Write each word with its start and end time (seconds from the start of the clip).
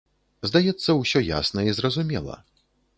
Здаецца, 0.51 0.87
усё 1.01 1.23
ясна 1.27 1.69
і 1.69 1.79
зразумела. 1.81 2.45